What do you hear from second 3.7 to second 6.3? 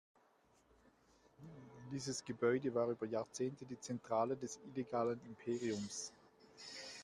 Zentrale des illegalen Imperiums.